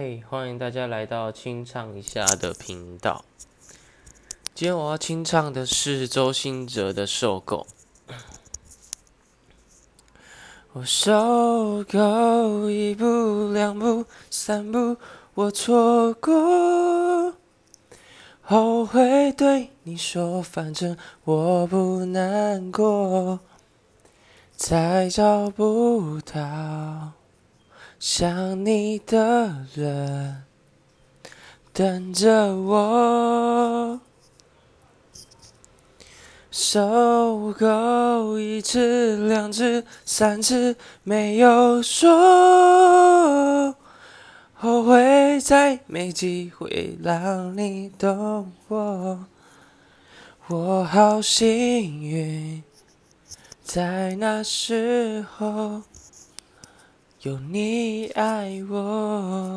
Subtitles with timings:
[0.00, 3.24] 嘿，欢迎大家来到清唱一下的频道。
[4.54, 7.66] 今天我要清唱的是周兴哲的《受够》。
[10.72, 14.96] 我受够一步两步三步，
[15.34, 17.34] 我错过，
[18.40, 23.40] 后悔对你说，反正我不难过，
[24.56, 27.17] 再找不到。
[27.98, 30.44] 想你的人
[31.72, 34.00] 等着我，
[36.52, 43.74] 受够一次两次三次没有说，
[44.54, 49.26] 后悔再没机会让你懂我。
[50.46, 52.62] 我好幸运，
[53.64, 55.82] 在那时候。
[57.22, 59.47] 有你爱我。